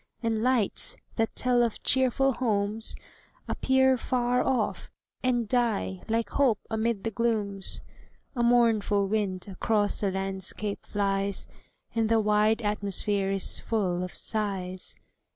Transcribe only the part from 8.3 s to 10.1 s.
A mournful wind across the